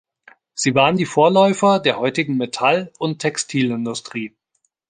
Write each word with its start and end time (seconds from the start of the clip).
Sie 0.55 0.73
waren 0.73 0.97
die 0.97 1.05
Vorläufer 1.05 1.77
der 1.79 1.99
heutigen 1.99 2.35
Metall- 2.35 2.91
und 2.97 3.19
Textilindustrie. 3.19 4.33